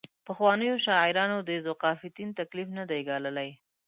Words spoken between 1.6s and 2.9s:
ذوقافیتین تکلیف نه